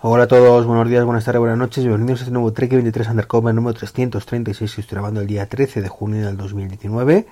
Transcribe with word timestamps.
Hola 0.00 0.24
a 0.24 0.28
todos, 0.28 0.64
buenos 0.64 0.88
días, 0.88 1.04
buenas 1.04 1.24
tardes, 1.24 1.40
buenas 1.40 1.58
noches, 1.58 1.84
bienvenidos 1.84 2.20
a 2.20 2.22
este 2.22 2.32
nuevo 2.32 2.52
Trek 2.52 2.70
23 2.70 3.08
Undercover 3.08 3.52
número 3.52 3.76
336 3.76 4.76
que 4.76 4.80
estoy 4.80 4.94
grabando 4.94 5.20
el 5.20 5.26
día 5.26 5.48
13 5.48 5.82
de 5.82 5.88
junio 5.88 6.24
del 6.24 6.36
2019. 6.36 7.26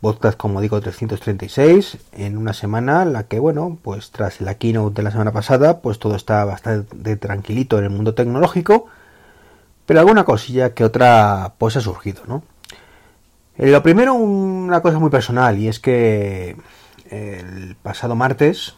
Podcast, 0.00 0.36
como 0.36 0.60
digo, 0.60 0.80
336, 0.80 1.98
en 2.14 2.36
una 2.36 2.52
semana 2.52 3.04
la 3.04 3.28
que, 3.28 3.38
bueno, 3.38 3.78
pues 3.80 4.10
tras 4.10 4.40
la 4.40 4.54
keynote 4.54 4.96
de 4.96 5.02
la 5.04 5.12
semana 5.12 5.30
pasada, 5.30 5.80
pues 5.80 6.00
todo 6.00 6.16
está 6.16 6.44
bastante 6.44 7.16
tranquilito 7.16 7.78
en 7.78 7.84
el 7.84 7.90
mundo 7.90 8.12
tecnológico, 8.12 8.86
pero 9.86 10.00
alguna 10.00 10.24
cosilla 10.24 10.74
que 10.74 10.82
otra 10.82 11.52
pues 11.58 11.76
ha 11.76 11.80
surgido, 11.80 12.22
¿no? 12.26 12.42
Eh, 13.56 13.70
lo 13.70 13.84
primero, 13.84 14.14
una 14.14 14.80
cosa 14.82 14.98
muy 14.98 15.10
personal, 15.10 15.56
y 15.56 15.68
es 15.68 15.78
que 15.78 16.56
el 17.08 17.76
pasado 17.80 18.16
martes, 18.16 18.74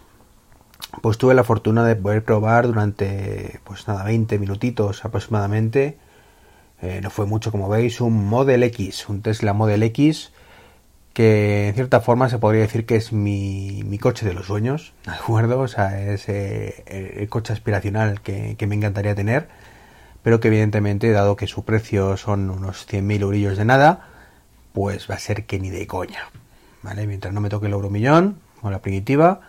pues 1.02 1.18
tuve 1.18 1.34
la 1.34 1.44
fortuna 1.44 1.84
de 1.84 1.96
poder 1.96 2.24
probar 2.24 2.66
durante, 2.66 3.60
pues 3.64 3.86
nada, 3.88 4.04
20 4.04 4.38
minutitos 4.38 5.04
aproximadamente, 5.04 5.98
eh, 6.82 7.00
no 7.02 7.10
fue 7.10 7.26
mucho 7.26 7.50
como 7.52 7.68
veis, 7.68 8.00
un 8.00 8.26
Model 8.26 8.62
X, 8.62 9.08
un 9.08 9.22
Tesla 9.22 9.52
Model 9.52 9.82
X, 9.82 10.32
que 11.12 11.68
en 11.68 11.74
cierta 11.74 12.00
forma 12.00 12.28
se 12.28 12.38
podría 12.38 12.62
decir 12.62 12.86
que 12.86 12.96
es 12.96 13.12
mi, 13.12 13.82
mi 13.84 13.98
coche 13.98 14.26
de 14.26 14.32
los 14.32 14.46
sueños, 14.46 14.92
¿de 15.04 15.12
acuerdo? 15.12 15.60
O 15.60 15.68
sea, 15.68 16.00
es 16.00 16.28
eh, 16.28 17.16
el 17.18 17.28
coche 17.28 17.52
aspiracional 17.52 18.20
que, 18.20 18.56
que, 18.56 18.66
me 18.66 18.74
encantaría 18.76 19.14
tener, 19.14 19.48
pero 20.22 20.40
que 20.40 20.48
evidentemente, 20.48 21.10
dado 21.10 21.36
que 21.36 21.46
su 21.46 21.64
precio 21.64 22.16
son 22.16 22.50
unos 22.50 22.86
100.000 22.88 23.22
eurillos 23.22 23.58
de 23.58 23.64
nada, 23.64 24.08
pues 24.72 25.10
va 25.10 25.16
a 25.16 25.18
ser 25.18 25.44
que 25.44 25.58
ni 25.58 25.70
de 25.70 25.86
coña, 25.86 26.28
¿vale? 26.82 27.06
Mientras 27.06 27.34
no 27.34 27.40
me 27.40 27.48
toque 27.48 27.66
el 27.66 27.72
euro 27.72 27.90
millón, 27.90 28.38
o 28.62 28.70
la 28.70 28.80
primitiva, 28.80 29.40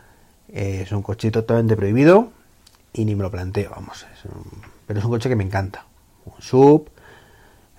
es 0.48 0.92
un 0.92 1.02
coche 1.02 1.32
totalmente 1.32 1.76
prohibido 1.76 2.32
y 2.94 3.06
ni 3.06 3.16
me 3.16 3.24
lo 3.24 3.32
planteo, 3.32 3.72
vamos. 3.72 4.06
Pero 4.88 5.00
es 5.00 5.06
un 5.06 5.12
coche 5.12 5.30
que 5.30 5.36
me 5.36 5.44
encanta. 5.44 5.86
Un 6.26 6.42
sub, 6.42 6.90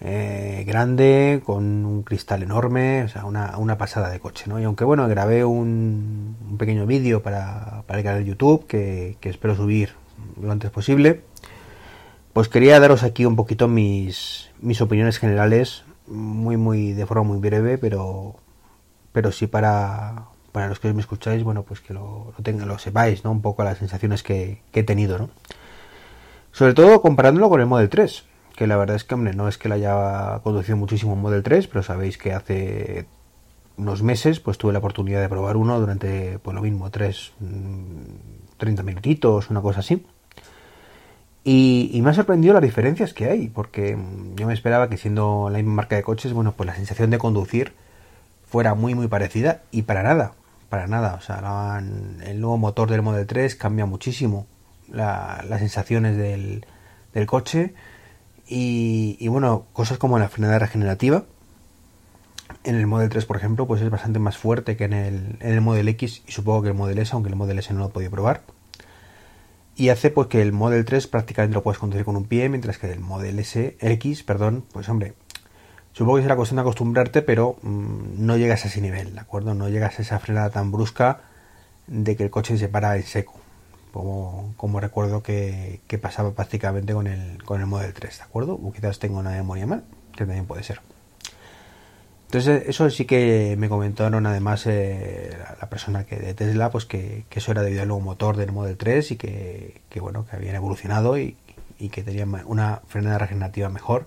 eh, 0.01 0.65
grande, 0.67 1.43
con 1.45 1.85
un 1.85 2.03
cristal 2.03 2.43
enorme, 2.43 3.05
o 3.05 3.09
sea, 3.09 3.25
una, 3.25 3.57
una, 3.59 3.79
pasada 3.79 4.11
de 4.11 4.19
coche, 4.19 4.47
¿no? 4.49 4.59
Y 4.59 4.65
aunque 4.65 4.85
bueno, 4.85 5.07
grabé 5.07 5.45
un, 5.45 6.37
un 6.51 6.59
pequeño 6.59 6.87
vídeo 6.87 7.23
para, 7.23 7.85
para 7.87 8.01
el 8.01 8.05
canal 8.05 8.25
de 8.25 8.31
YouTube 8.31 8.67
que, 8.67 9.17
que, 9.21 9.29
espero 9.29 9.55
subir 9.55 9.95
lo 10.41 10.51
antes 10.51 10.73
posible, 10.73 11.23
pues 12.33 12.49
quería 12.49 12.81
daros 12.81 13.05
aquí 13.05 13.27
un 13.27 13.37
poquito 13.37 13.69
mis, 13.69 14.51
mis 14.61 14.81
opiniones 14.81 15.19
generales, 15.19 15.85
muy, 16.09 16.57
muy, 16.57 16.95
de 16.95 17.07
forma 17.07 17.23
muy 17.23 17.39
breve, 17.39 17.79
pero, 17.79 18.35
pero 19.13 19.31
sí 19.31 19.47
para, 19.47 20.25
para 20.53 20.69
los 20.69 20.79
que 20.79 20.93
me 20.93 21.01
escucháis, 21.01 21.43
bueno, 21.43 21.63
pues 21.63 21.81
que 21.81 21.95
lo, 21.95 22.35
lo, 22.37 22.67
lo 22.67 22.79
sepáis, 22.79 23.25
¿no? 23.25 23.33
Un 23.33 23.41
poco 23.41 23.65
las 23.65 23.79
sensaciones 23.79 24.23
que, 24.23 24.61
he 24.73 24.83
tenido, 24.83 25.19
¿no? 25.19 25.31
Sobre 26.53 26.75
todo 26.75 27.01
comparándolo 27.01 27.49
con 27.49 27.61
el 27.61 27.67
Model 27.67 27.89
3, 27.89 28.25
que 28.55 28.67
la 28.67 28.77
verdad 28.77 28.97
es 28.97 29.05
que, 29.05 29.15
hombre, 29.15 29.33
no 29.33 29.49
es 29.49 29.57
que 29.57 29.71
la 29.71 29.77
haya 29.77 30.41
conducido 30.43 30.77
muchísimo 30.77 31.15
un 31.15 31.23
Model 31.23 31.43
3, 31.43 31.67
pero 31.69 31.83
sabéis 31.83 32.19
que 32.19 32.35
hace 32.35 33.07
unos 33.79 34.03
meses, 34.03 34.41
pues 34.41 34.59
tuve 34.59 34.75
la 34.75 34.81
oportunidad 34.81 35.23
de 35.23 35.31
probar 35.31 35.57
uno 35.57 35.81
durante, 35.81 36.39
pues 36.39 36.55
lo 36.55 36.61
mismo, 36.61 36.91
3, 36.91 37.33
30 38.59 38.83
minutitos, 38.83 39.49
una 39.49 39.63
cosa 39.63 39.81
así. 39.81 40.05
Y, 41.45 41.91
y, 41.95 42.03
me 42.03 42.11
ha 42.11 42.15
sorprendido 42.15 42.55
las 42.55 42.63
diferencias 42.63 43.15
que 43.15 43.31
hay, 43.31 43.49
porque 43.49 43.97
yo 44.37 44.47
me 44.47 44.53
esperaba 44.53 44.89
que 44.89 44.99
siendo 44.99 45.49
la 45.51 45.59
misma 45.59 45.75
marca 45.75 45.97
de 45.97 46.03
coches, 46.03 46.35
bueno, 46.35 46.53
pues 46.53 46.67
la 46.69 46.77
sensación 46.77 47.11
de 47.11 47.19
conducir 47.19 47.73
fuera 48.47 48.75
muy 48.75 48.95
muy 48.95 49.09
parecida 49.09 49.63
y 49.73 49.83
para 49.83 50.03
nada 50.03 50.35
para 50.73 50.87
nada. 50.87 51.17
O 51.17 51.21
sea, 51.21 51.83
el 52.25 52.41
nuevo 52.41 52.57
motor 52.57 52.91
del 52.91 53.03
Model 53.03 53.27
3 53.27 53.57
cambia 53.57 53.85
muchísimo 53.85 54.47
la, 54.91 55.45
las 55.47 55.61
sensaciones 55.61 56.17
del, 56.17 56.65
del 57.13 57.27
coche. 57.27 57.75
Y, 58.49 59.19
y, 59.21 59.29
bueno, 59.29 59.67
cosas 59.75 59.99
como 59.99 60.19
la 60.19 60.31
frenada 60.31 60.59
regenerativa. 60.59 61.27
En 62.65 62.75
el 62.77 62.87
Model 62.87 63.11
3, 63.11 63.27
por 63.27 63.37
ejemplo, 63.37 63.67
pues 63.67 63.83
es 63.83 63.91
bastante 63.91 64.19
más 64.19 64.39
fuerte 64.39 64.79
que 64.79 64.85
en 64.85 64.95
el, 64.95 65.37
en 65.41 65.53
el 65.53 65.61
Model 65.61 65.89
X 65.89 66.23
y 66.27 66.33
supongo 66.33 66.63
que 66.63 66.69
el 66.69 66.75
Model 66.75 67.01
S, 67.01 67.11
aunque 67.13 67.29
el 67.29 67.37
Model 67.37 67.59
S 67.59 67.71
no 67.75 67.81
lo 67.81 67.87
he 67.89 67.91
podido 67.91 68.11
probar. 68.11 68.41
Y 69.77 69.91
hace 69.91 70.09
pues 70.09 70.29
que 70.29 70.41
el 70.41 70.53
Model 70.53 70.87
3 70.87 71.07
prácticamente 71.07 71.53
lo 71.53 71.63
puedes 71.63 71.79
conducir 71.79 72.07
con 72.07 72.17
un 72.17 72.25
pie, 72.25 72.49
mientras 72.49 72.79
que 72.79 72.91
el 72.91 73.01
Model 73.01 73.39
S, 73.41 73.77
X, 73.79 74.23
perdón, 74.23 74.65
pues 74.73 74.89
hombre, 74.89 75.13
Supongo 75.93 76.17
que 76.17 76.23
será 76.23 76.37
cuestión 76.37 76.57
de 76.57 76.63
acostumbrarte, 76.63 77.23
pero 77.23 77.57
mmm, 77.63 78.25
no 78.25 78.37
llegas 78.37 78.65
a 78.65 78.69
ese 78.69 78.81
nivel, 78.81 79.15
¿de 79.15 79.21
acuerdo? 79.21 79.55
No 79.55 79.69
llegas 79.69 79.99
a 79.99 80.03
esa 80.03 80.19
frenada 80.19 80.51
tan 80.51 80.73
brusca 80.73 81.21
de 81.87 82.17
que 82.17 82.25
el 82.25 82.31
coche 82.31 82.57
se 82.57 82.69
para 82.69 82.97
en 82.97 83.03
seco, 83.03 83.35
como, 83.93 84.55
como 84.57 84.81
recuerdo 84.81 85.23
que, 85.23 85.81
que, 85.87 85.99
pasaba 85.99 86.33
prácticamente 86.33 86.95
con 86.95 87.07
el, 87.07 87.43
con 87.45 87.61
el 87.61 87.67
Model 87.67 87.93
3, 87.93 88.19
¿de 88.19 88.25
acuerdo? 88.25 88.55
O 88.55 88.73
quizás 88.73 88.99
tengo 88.99 89.19
una 89.19 89.31
memoria 89.31 89.67
mal, 89.67 89.85
que 90.13 90.25
también 90.25 90.47
puede 90.47 90.63
ser. 90.63 90.81
Entonces, 92.27 92.65
eso 92.67 92.89
sí 92.89 93.05
que 93.05 93.57
me 93.59 93.69
comentaron 93.69 94.25
además 94.25 94.67
eh, 94.67 95.37
la 95.61 95.69
persona 95.69 96.05
que 96.05 96.17
de 96.17 96.33
Tesla, 96.33 96.71
pues 96.71 96.87
que, 96.87 97.25
que, 97.29 97.41
eso 97.41 97.53
era 97.53 97.63
debido 97.63 97.83
al 97.83 97.89
nuevo 97.89 98.01
motor 98.03 98.39
del 98.39 98.53
Model 98.53 98.79
3 98.79 99.11
y 99.11 99.17
que, 99.17 99.83
que 99.91 100.01
bueno, 100.01 100.25
que 100.25 100.37
habían 100.37 100.55
evolucionado 100.55 101.19
y, 101.19 101.37
y 101.79 101.91
que 101.91 102.03
tenían 102.03 102.35
una 102.47 102.81
frenada 102.89 103.19
regenerativa 103.19 103.69
mejor 103.69 104.07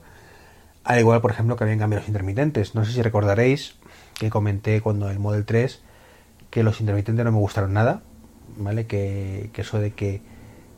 al 0.85 0.99
igual, 0.99 1.19
por 1.19 1.31
ejemplo, 1.31 1.55
que 1.55 1.63
habían 1.63 1.79
cambiado 1.79 2.01
los 2.01 2.07
intermitentes. 2.07 2.75
No 2.75 2.85
sé 2.85 2.93
si 2.93 3.01
recordaréis 3.01 3.75
que 4.13 4.29
comenté 4.29 4.81
cuando 4.81 5.09
el 5.09 5.19
Model 5.19 5.43
3 5.43 5.81
que 6.51 6.63
los 6.63 6.79
intermitentes 6.79 7.25
no 7.25 7.31
me 7.31 7.39
gustaron 7.39 7.73
nada, 7.73 8.03
¿vale? 8.55 8.85
Que, 8.85 9.49
eso 9.55 9.79
de 9.79 9.91
que 9.91 10.21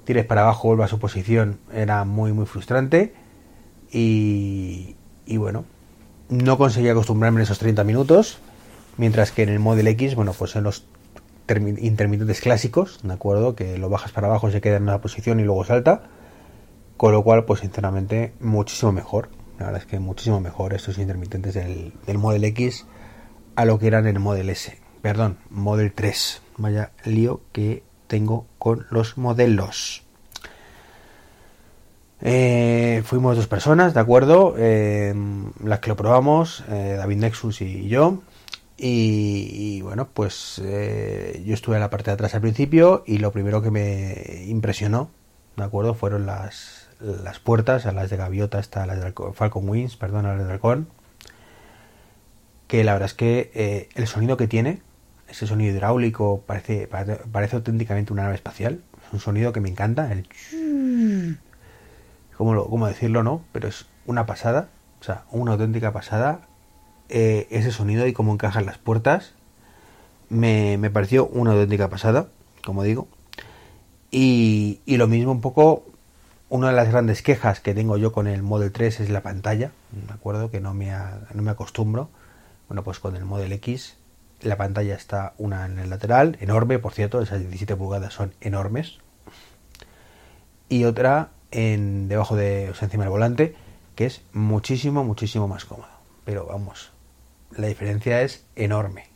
tires 0.05 0.25
para 0.25 0.41
abajo, 0.41 0.69
vuelva 0.69 0.85
a 0.85 0.87
su 0.87 0.97
posición, 0.97 1.59
era 1.73 2.05
muy, 2.05 2.31
muy 2.31 2.45
frustrante. 2.45 3.13
Y, 3.91 4.95
y 5.25 5.37
bueno, 5.37 5.65
no 6.29 6.57
conseguí 6.57 6.87
acostumbrarme 6.87 7.41
en 7.41 7.43
esos 7.43 7.59
30 7.59 7.83
minutos, 7.83 8.39
mientras 8.95 9.31
que 9.31 9.43
en 9.43 9.49
el 9.49 9.59
Model 9.59 9.87
X, 9.87 10.15
bueno, 10.15 10.31
pues 10.31 10.55
en 10.55 10.63
los 10.63 10.85
intermitentes 11.49 12.39
clásicos, 12.39 13.01
¿de 13.03 13.13
acuerdo? 13.13 13.55
Que 13.55 13.77
lo 13.77 13.89
bajas 13.89 14.13
para 14.13 14.27
abajo, 14.27 14.49
se 14.51 14.61
queda 14.61 14.77
en 14.77 14.83
una 14.83 15.01
posición 15.01 15.41
y 15.41 15.43
luego 15.43 15.65
salta. 15.65 16.03
Con 16.95 17.11
lo 17.11 17.23
cual, 17.23 17.43
pues 17.43 17.59
sinceramente, 17.59 18.33
muchísimo 18.39 18.93
mejor. 18.93 19.29
La 19.59 19.65
verdad 19.65 19.81
es 19.81 19.87
que 19.87 19.99
muchísimo 19.99 20.39
mejor 20.39 20.73
estos 20.73 20.97
intermitentes 20.97 21.53
del, 21.53 21.93
del 22.05 22.17
Model 22.17 22.43
X 22.45 22.85
a 23.55 23.65
lo 23.65 23.79
que 23.79 23.87
eran 23.87 24.05
el 24.05 24.19
Model 24.19 24.49
S. 24.49 24.77
Perdón, 25.01 25.37
Model 25.49 25.93
3. 25.93 26.41
Vaya 26.57 26.91
lío 27.05 27.41
que 27.51 27.83
tengo 28.07 28.45
con 28.59 28.85
los 28.89 29.17
modelos. 29.17 30.03
Eh, 32.21 33.03
fuimos 33.05 33.35
dos 33.35 33.47
personas, 33.47 33.93
¿de 33.93 33.99
acuerdo? 33.99 34.55
Eh, 34.57 35.13
las 35.63 35.79
que 35.79 35.89
lo 35.89 35.95
probamos, 35.95 36.63
eh, 36.69 36.95
David 36.97 37.17
Nexus 37.17 37.61
y 37.61 37.87
yo. 37.87 38.21
Y, 38.77 39.49
y 39.51 39.81
bueno, 39.81 40.07
pues 40.13 40.61
eh, 40.63 41.43
yo 41.45 41.53
estuve 41.53 41.75
en 41.75 41.81
la 41.81 41.89
parte 41.89 42.11
de 42.11 42.15
atrás 42.15 42.35
al 42.35 42.41
principio 42.41 43.03
y 43.07 43.17
lo 43.17 43.31
primero 43.31 43.61
que 43.61 43.71
me 43.71 44.43
impresionó, 44.45 45.09
¿de 45.55 45.63
acuerdo? 45.63 45.95
Fueron 45.95 46.27
las, 46.27 46.86
las 46.99 47.39
puertas, 47.39 47.85
a 47.85 47.91
las 47.91 48.09
de 48.09 48.17
gaviota, 48.17 48.57
hasta 48.57 48.85
las 48.85 48.99
de 49.03 49.13
Falcon 49.33 49.69
Wings, 49.69 49.97
perdón, 49.97 50.25
a 50.25 50.35
las 50.35 50.47
de 50.47 50.53
halcón. 50.53 50.87
Que 52.67 52.83
la 52.83 52.93
verdad 52.93 53.07
es 53.07 53.13
que 53.13 53.51
eh, 53.53 53.89
el 53.95 54.07
sonido 54.07 54.35
que 54.37 54.47
tiene, 54.47 54.81
ese 55.29 55.47
sonido 55.47 55.73
hidráulico, 55.73 56.43
parece, 56.45 56.87
parece, 56.87 57.15
parece, 57.31 57.55
auténticamente 57.55 58.13
una 58.13 58.23
nave 58.23 58.35
espacial. 58.35 58.81
Es 59.07 59.13
un 59.13 59.19
sonido 59.19 59.53
que 59.53 59.61
me 59.61 59.69
encanta. 59.69 60.11
El 60.11 60.27
¿Cómo, 62.37 62.69
cómo 62.69 62.87
decirlo, 62.87 63.23
no? 63.23 63.43
Pero 63.51 63.67
es 63.67 63.85
una 64.05 64.25
pasada. 64.25 64.69
O 64.99 65.03
sea, 65.03 65.23
una 65.31 65.53
auténtica 65.53 65.91
pasada. 65.93 66.41
Eh, 67.09 67.47
ese 67.51 67.71
sonido 67.71 68.05
y 68.05 68.13
cómo 68.13 68.33
encajan 68.33 68.65
las 68.65 68.77
puertas. 68.77 69.33
Me, 70.29 70.77
me 70.77 70.89
pareció 70.89 71.25
una 71.27 71.51
auténtica 71.53 71.89
pasada, 71.89 72.27
como 72.65 72.83
digo. 72.83 73.07
Y, 74.11 74.81
y 74.85 74.97
lo 74.97 75.07
mismo 75.07 75.31
un 75.31 75.41
poco 75.41 75.85
una 76.49 76.69
de 76.69 76.75
las 76.75 76.89
grandes 76.89 77.21
quejas 77.21 77.59
que 77.59 77.73
tengo 77.73 77.97
yo 77.97 78.11
con 78.11 78.27
el 78.27 78.41
Model 78.41 78.71
3 78.71 79.01
es 79.01 79.09
la 79.09 79.21
pantalla. 79.21 79.71
Me 80.07 80.13
acuerdo 80.13 80.49
que 80.49 80.61
no 80.61 80.73
me, 80.73 80.91
no 81.33 81.41
me 81.41 81.51
acostumbro. 81.51 82.09
Bueno, 82.67 82.83
pues 82.83 82.99
con 82.99 83.15
el 83.15 83.25
Model 83.25 83.51
X 83.53 83.97
la 84.41 84.57
pantalla 84.57 84.95
está 84.95 85.33
una 85.37 85.65
en 85.65 85.79
el 85.79 85.89
lateral, 85.89 86.37
enorme, 86.41 86.79
por 86.79 86.93
cierto, 86.93 87.21
esas 87.21 87.39
17 87.39 87.75
pulgadas 87.75 88.13
son 88.13 88.33
enormes. 88.41 88.99
Y 90.69 90.83
otra 90.83 91.29
en 91.51 92.07
debajo 92.07 92.35
de, 92.35 92.69
o 92.69 92.75
sea, 92.75 92.85
encima 92.85 93.03
del 93.03 93.11
volante, 93.11 93.55
que 93.95 94.05
es 94.05 94.21
muchísimo, 94.33 95.03
muchísimo 95.03 95.47
más 95.47 95.65
cómodo. 95.65 95.89
Pero 96.25 96.45
vamos, 96.45 96.91
la 97.55 97.67
diferencia 97.67 98.21
es 98.21 98.45
enorme. 98.55 99.07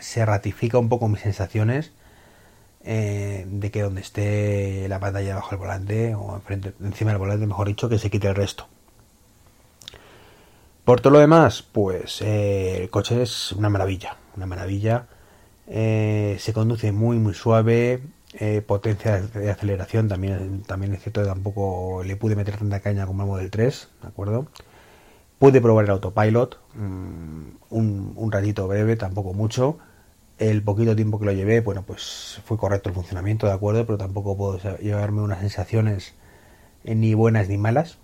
Se 0.00 0.24
ratifica 0.24 0.78
un 0.78 0.88
poco 0.88 1.08
mis 1.08 1.20
sensaciones 1.20 1.92
eh, 2.90 3.44
de 3.46 3.70
que 3.70 3.82
donde 3.82 4.00
esté 4.00 4.88
la 4.88 4.98
pantalla 4.98 5.34
bajo 5.34 5.50
el 5.50 5.58
volante 5.58 6.14
o 6.14 6.40
encima 6.80 7.10
del 7.10 7.18
volante, 7.18 7.46
mejor 7.46 7.68
dicho, 7.68 7.86
que 7.90 7.98
se 7.98 8.08
quite 8.08 8.28
el 8.28 8.34
resto. 8.34 8.66
Por 10.86 11.02
todo 11.02 11.12
lo 11.12 11.18
demás, 11.18 11.60
pues 11.60 12.22
eh, 12.22 12.78
el 12.80 12.88
coche 12.88 13.20
es 13.20 13.52
una 13.52 13.68
maravilla, 13.68 14.16
una 14.38 14.46
maravilla. 14.46 15.06
Eh, 15.66 16.36
se 16.40 16.54
conduce 16.54 16.90
muy 16.90 17.18
muy 17.18 17.34
suave, 17.34 18.00
potencia 18.66 19.20
de 19.20 19.50
aceleración 19.50 20.08
también, 20.08 20.62
también 20.62 20.94
es 20.94 21.02
cierto 21.02 21.22
tampoco 21.26 22.02
le 22.04 22.16
pude 22.16 22.36
meter 22.36 22.56
tanta 22.56 22.80
caña 22.80 23.04
como 23.06 23.22
el 23.24 23.28
Model 23.28 23.50
3, 23.50 23.88
¿de 24.00 24.08
acuerdo? 24.08 24.46
Pude 25.38 25.60
probar 25.60 25.84
el 25.84 25.90
autopilot 25.90 26.58
mm, 26.74 27.42
un 27.68 28.32
ratito 28.32 28.66
breve, 28.66 28.96
tampoco 28.96 29.34
mucho. 29.34 29.78
El 30.38 30.62
poquito 30.62 30.94
tiempo 30.94 31.18
que 31.18 31.26
lo 31.26 31.32
llevé, 31.32 31.60
bueno, 31.60 31.82
pues 31.82 32.40
fue 32.44 32.56
correcto 32.56 32.88
el 32.88 32.94
funcionamiento, 32.94 33.46
¿de 33.46 33.52
acuerdo? 33.52 33.84
Pero 33.86 33.98
tampoco 33.98 34.36
puedo 34.36 34.58
llevarme 34.78 35.20
unas 35.20 35.40
sensaciones 35.40 36.14
ni 36.84 37.14
buenas 37.14 37.48
ni 37.48 37.58
malas. 37.58 37.98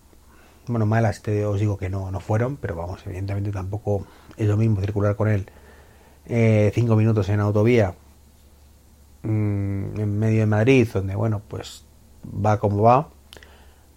Bueno, 0.67 0.87
malas 0.87 1.23
te 1.23 1.45
os 1.45 1.61
digo 1.61 1.77
que 1.77 1.91
no, 1.91 2.11
no 2.11 2.21
fueron, 2.21 2.57
pero 2.57 2.75
vamos, 2.75 3.01
evidentemente 3.07 3.53
tampoco 3.53 4.07
es 4.37 4.49
lo 4.49 4.57
mismo 4.57 4.81
circular 4.81 5.15
con 5.15 5.29
él 5.29 5.47
eh, 6.27 6.73
cinco 6.75 6.97
minutos 6.97 7.29
en 7.29 7.41
autovía 7.41 7.95
mm, 9.23 10.01
en 10.01 10.19
medio 10.19 10.41
de 10.41 10.47
Madrid, 10.47 10.89
donde 10.93 11.15
bueno, 11.15 11.43
pues 11.47 11.85
va 12.25 12.59
como 12.59 12.83
va, 12.83 13.11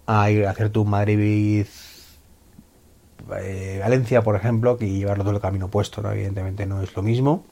a 0.06 0.30
ir 0.30 0.46
a 0.46 0.50
hacer 0.50 0.70
tu 0.70 0.84
Madrid 0.84 1.66
eh, 3.40 3.78
Valencia, 3.80 4.22
por 4.22 4.36
ejemplo, 4.36 4.76
que 4.76 4.88
llevarlo 4.88 5.24
todo 5.24 5.34
el 5.34 5.40
camino 5.40 5.68
puesto, 5.68 6.02
¿no? 6.02 6.12
evidentemente 6.12 6.66
no 6.66 6.82
es 6.82 6.94
lo 6.94 7.02
mismo. 7.02 7.44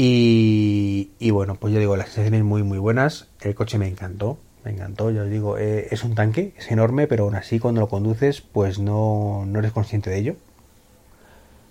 Y, 0.00 1.30
bueno, 1.32 1.56
pues 1.56 1.74
yo 1.74 1.80
digo, 1.80 1.96
las 1.96 2.06
sensaciones 2.10 2.44
muy 2.44 2.62
muy 2.62 2.78
buenas. 2.78 3.28
El 3.40 3.54
coche 3.54 3.78
me 3.78 3.88
encantó, 3.88 4.38
me 4.64 4.70
encantó, 4.70 5.10
ya 5.10 5.22
os 5.22 5.30
digo, 5.30 5.58
eh, 5.58 5.88
es 5.90 6.04
un 6.04 6.14
tanque, 6.14 6.54
es 6.56 6.70
enorme, 6.70 7.08
pero 7.08 7.24
aún 7.24 7.34
así 7.34 7.58
cuando 7.58 7.80
lo 7.80 7.88
conduces, 7.88 8.40
pues 8.40 8.78
no, 8.78 9.44
no 9.46 9.58
eres 9.58 9.72
consciente 9.72 10.10
de 10.10 10.18
ello 10.18 10.36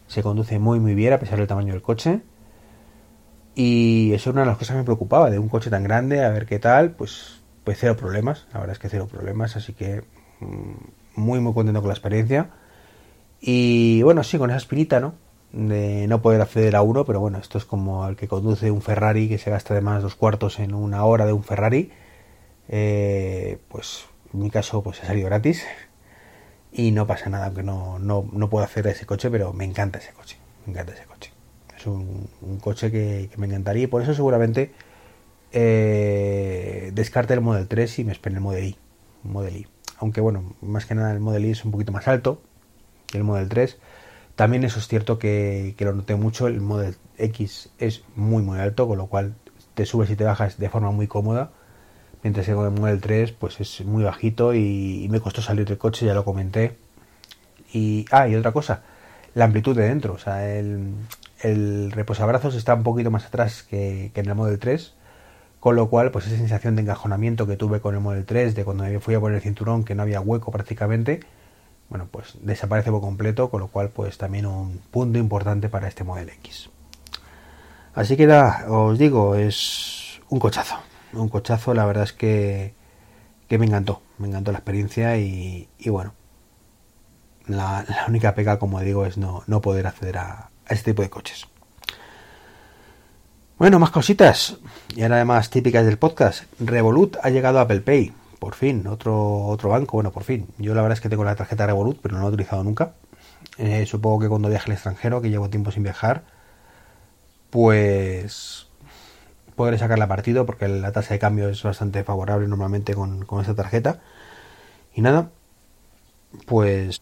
se 0.08 0.24
conduce 0.24 0.58
muy 0.60 0.80
muy 0.80 0.96
bien 0.96 1.14
a 1.14 1.20
pesar 1.20 1.38
del 1.38 1.48
tamaño 1.48 1.74
del 1.74 1.82
coche. 1.82 2.22
Y 3.56 4.14
eso 4.14 4.30
es 4.30 4.34
una 4.34 4.42
de 4.42 4.48
las 4.48 4.58
cosas 4.58 4.76
que 4.76 4.80
me 4.80 4.84
preocupaba, 4.84 5.32
de 5.32 5.40
un 5.40 5.50
coche 5.50 5.70
tan 5.70 5.84
grande, 5.84 6.24
a 6.24 6.30
ver 6.30 6.46
qué 6.46 6.60
tal, 6.60 6.92
pues, 6.92 7.42
pues 7.64 7.78
cero 7.80 7.98
problemas, 7.98 8.46
la 8.54 8.60
verdad 8.60 8.74
es 8.74 8.80
que 8.80 8.90
cero 8.90 9.08
problemas, 9.12 9.56
así 9.56 9.74
que 9.74 10.04
mm, 10.40 10.74
muy 11.16 11.40
muy 11.40 11.54
contento 11.54 11.82
con 11.82 11.90
la 11.90 11.94
experiencia. 11.94 12.50
Y 13.42 14.02
bueno, 14.04 14.24
sí, 14.24 14.38
con 14.38 14.50
esa 14.50 14.58
espinita, 14.58 15.00
¿no? 15.00 15.16
De 15.52 16.08
no 16.08 16.22
poder 16.22 16.42
acceder 16.42 16.76
a 16.76 16.82
uno, 16.82 17.06
pero 17.06 17.20
bueno, 17.20 17.38
esto 17.40 17.58
es 17.58 17.66
como 17.66 18.08
el 18.08 18.16
que 18.16 18.28
conduce 18.28 18.70
un 18.70 18.82
Ferrari 18.82 19.30
que 19.30 19.38
se 19.38 19.50
gasta 19.50 19.74
además 19.74 20.04
dos 20.04 20.16
cuartos 20.16 20.60
en 20.60 20.74
una 20.74 21.06
hora 21.06 21.26
de 21.26 21.34
un 21.34 21.44
Ferrari. 21.44 21.92
Eh, 22.70 23.58
pues 23.70 24.06
en 24.34 24.42
mi 24.42 24.50
caso 24.50 24.84
pues 24.84 25.02
ha 25.02 25.08
salido 25.08 25.28
gratis 25.28 25.64
y 26.72 26.92
no 26.92 27.08
pasa 27.08 27.30
nada, 27.30 27.48
aunque 27.48 27.64
no, 27.64 27.98
no, 28.00 28.30
no 28.32 28.50
puedo 28.50 28.66
hacer 28.66 28.88
ese 28.88 29.06
coche, 29.06 29.30
pero 29.32 29.54
me 29.54 29.66
encanta 29.66 30.00
ese 30.00 30.12
coche, 30.14 30.38
me 30.66 30.74
encanta 30.74 30.94
ese 30.94 31.06
coche. 31.06 31.32
Es 31.78 31.86
un, 31.86 32.30
coche 32.62 32.92
que, 32.92 33.30
me 33.38 33.48
encantaría 33.48 33.84
y 33.84 33.88
por 33.88 34.02
eso 34.02 34.14
seguramente 34.14 34.72
eh, 35.52 36.92
descarte 36.94 37.34
el 37.34 37.42
Model 37.42 37.68
3 37.68 38.00
y 38.00 38.04
me 38.04 38.12
espera 38.12 38.36
el 38.36 38.42
Model 38.42 38.66
I, 38.66 38.78
Model 39.24 39.56
I. 39.56 39.68
Aunque 40.00 40.22
bueno, 40.22 40.56
más 40.62 40.86
que 40.86 40.96
nada 40.96 41.12
el 41.12 41.20
Model 41.20 41.46
I 41.46 41.52
es 41.52 41.66
un 41.66 41.72
poquito 41.72 41.92
más 41.92 42.08
alto 42.08 42.42
que 43.08 43.18
el 43.18 43.24
Model 43.24 43.48
3. 43.50 43.78
También 44.38 44.64
eso 44.64 44.80
es 44.80 44.88
cierto 44.88 45.20
que, 45.20 45.76
que 45.78 45.84
lo 45.84 45.94
noté 45.94 46.16
mucho, 46.16 46.48
el 46.48 46.62
Model 46.62 46.96
X 47.18 47.72
es 47.78 48.04
muy 48.16 48.42
muy 48.42 48.60
alto, 48.60 48.88
con 48.88 48.98
lo 48.98 49.08
cual 49.08 49.36
te 49.74 49.86
subes 49.86 50.10
y 50.10 50.16
te 50.16 50.24
bajas 50.24 50.58
de 50.58 50.70
forma 50.70 50.92
muy 50.92 51.08
cómoda 51.08 51.52
mientras 52.24 52.46
que 52.46 52.54
con 52.54 52.66
el 52.66 52.80
Model 52.80 53.02
3 53.02 53.32
pues 53.34 53.60
es 53.62 53.86
muy 53.86 54.04
bajito 54.04 54.54
y, 54.54 55.08
me 55.10 55.20
costó 55.20 55.42
salir 55.42 55.66
del 55.68 55.78
coche, 55.78 56.06
ya 56.06 56.14
lo 56.14 56.26
comenté. 56.26 56.78
Y, 57.74 58.06
ah, 58.12 58.28
y 58.28 58.36
otra 58.36 58.52
cosa, 58.52 58.84
la 59.34 59.46
amplitud 59.46 59.76
de 59.76 59.88
dentro, 59.88 60.14
o 60.14 60.18
sea, 60.18 60.50
el, 60.54 60.94
el 61.42 61.92
reposabrazos 61.92 62.56
está 62.56 62.74
un 62.74 62.84
poquito 62.84 63.12
más 63.12 63.26
atrás 63.26 63.64
que, 63.64 64.12
en 64.14 64.28
el 64.28 64.36
Model 64.36 64.60
3, 64.60 64.94
con 65.60 65.76
lo 65.76 65.90
cual 65.90 66.12
pues 66.12 66.28
esa 66.28 66.38
sensación 66.38 66.76
de 66.76 66.84
encajonamiento 66.84 67.48
que 67.48 67.58
tuve 67.58 67.82
con 67.82 67.96
el 67.96 68.02
Model 68.02 68.26
3, 68.26 68.56
de 68.56 68.64
cuando 68.64 68.84
me 68.86 69.00
fui 69.00 69.16
a 69.16 69.20
poner 69.20 69.38
el 69.38 69.42
cinturón 69.44 69.84
que 69.84 69.96
no 69.96 70.04
había 70.04 70.22
hueco 70.22 70.52
prácticamente, 70.52 71.22
bueno, 71.90 72.08
pues 72.12 72.38
desaparece 72.42 72.92
por 72.92 73.02
completo, 73.02 73.50
con 73.50 73.62
lo 73.62 73.68
cual 73.68 73.90
pues 73.90 74.18
también 74.18 74.46
un 74.46 74.80
punto 74.92 75.20
importante 75.20 75.70
para 75.70 75.88
este 75.88 76.04
Model 76.04 76.30
X. 76.30 76.70
Así 77.94 78.16
que 78.16 78.28
nada, 78.28 78.66
os 78.70 78.98
digo, 79.00 79.36
es 79.36 80.20
un 80.30 80.40
cochazo 80.40 80.78
un 81.14 81.30
cochazo, 81.30 81.74
la 81.74 81.86
verdad 81.86 82.04
es 82.04 82.14
que, 82.14 82.74
que 83.48 83.58
me 83.58 83.66
encantó, 83.66 84.02
me 84.18 84.28
encantó 84.28 84.52
la 84.52 84.60
experiencia 84.60 85.18
y, 85.18 85.68
bueno, 85.86 86.14
la, 87.46 87.86
única 88.08 88.36
pega, 88.36 88.60
como 88.60 88.80
digo, 88.82 89.06
es 89.06 89.18
no, 89.18 89.44
no 89.48 89.62
poder 89.62 89.88
acceder 89.88 90.18
a, 90.18 90.50
este 90.70 90.92
tipo 90.92 91.02
de 91.02 91.10
coches. 91.10 91.48
Bueno, 93.58 93.80
más 93.80 93.90
cositas. 93.90 94.58
Y 94.96 95.02
ahora 95.02 95.16
además 95.16 95.50
típicas 95.50 95.86
del 95.86 95.98
podcast. 95.98 96.44
Revolut 96.60 97.18
ha 97.24 97.30
llegado 97.30 97.58
a 97.58 97.62
Apple 97.62 97.82
Pay. 97.82 98.14
Por 98.40 98.56
fin, 98.56 98.86
otro, 98.88 99.46
otro 99.46 99.70
banco. 99.70 99.98
Bueno, 99.98 100.12
por 100.12 100.24
fin. 100.24 100.48
Yo 100.58 100.74
la 100.76 100.82
verdad 100.82 100.98
es 100.98 101.02
que 101.02 101.10
tengo 101.10 101.24
la 101.24 101.36
tarjeta 101.36 101.66
Revolut, 101.66 102.00
pero 102.02 102.16
no 102.16 102.22
la 102.22 102.28
he 102.28 102.30
utilizado 102.30 102.64
nunca. 102.64 102.94
Eh, 103.58 103.86
supongo 103.86 104.20
que 104.20 104.30
cuando 104.30 104.50
viaje 104.50 104.72
al 104.72 104.74
extranjero, 104.74 105.22
que 105.22 105.30
llevo 105.30 105.50
tiempo 105.50 105.72
sin 105.72 105.84
viajar, 105.84 106.24
pues 107.50 108.68
podré 109.56 109.78
sacarla 109.80 110.08
partido 110.08 110.46
porque 110.46 110.68
la 110.68 110.92
tasa 110.92 111.14
de 111.16 111.20
cambio 111.20 111.50
es 111.50 111.64
bastante 111.64 112.04
favorable 112.04 112.48
normalmente 112.48 112.94
con, 112.94 113.26
con 113.26 113.42
esta 113.42 113.56
tarjeta. 113.56 114.02
Y 114.94 115.02
nada, 115.02 115.32
pues 116.46 117.02